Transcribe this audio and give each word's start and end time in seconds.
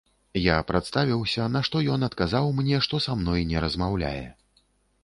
Я 0.43 0.53
прадставіўся, 0.69 1.45
на 1.57 1.61
што 1.67 1.83
ён 1.97 2.09
адказаў 2.09 2.51
мне, 2.61 2.81
што 2.87 3.05
са 3.09 3.19
мной 3.21 3.47
не 3.53 3.57
размаўляе. 3.69 4.27